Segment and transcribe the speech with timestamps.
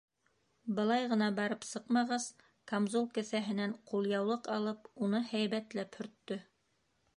[0.77, 2.25] Былай ғына барып сыҡмағас,
[2.71, 6.43] камзул кеҫәһенән ҡулъяулыҡ алып, уны һәйбәтләп һөрттө.